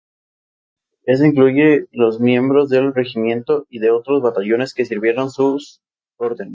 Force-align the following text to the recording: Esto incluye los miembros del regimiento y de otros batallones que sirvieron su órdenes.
Esto 1.03 1.25
incluye 1.27 1.85
los 1.91 2.19
miembros 2.19 2.69
del 2.69 2.91
regimiento 2.91 3.67
y 3.69 3.77
de 3.77 3.91
otros 3.91 4.23
batallones 4.23 4.73
que 4.73 4.83
sirvieron 4.85 5.29
su 5.29 5.59
órdenes. 6.17 6.49